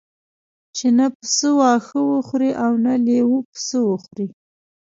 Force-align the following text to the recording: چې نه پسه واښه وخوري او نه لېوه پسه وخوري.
چې 0.75 0.87
نه 0.97 1.05
پسه 1.17 1.49
واښه 1.57 1.99
وخوري 2.11 2.51
او 2.63 2.71
نه 2.85 2.93
لېوه 3.05 3.39
پسه 3.51 3.77
وخوري. 3.89 4.27